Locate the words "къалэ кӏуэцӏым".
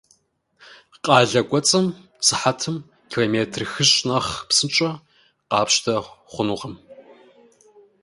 1.03-1.85